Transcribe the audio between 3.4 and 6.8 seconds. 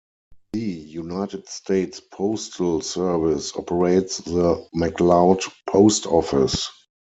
operates the McLoud Post Office.